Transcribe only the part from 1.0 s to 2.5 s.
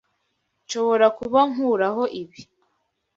kuba nkuraho ibi.